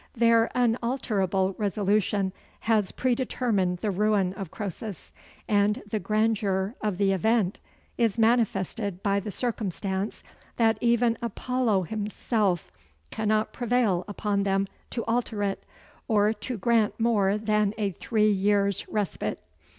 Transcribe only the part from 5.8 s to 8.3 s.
the grandeur of the event is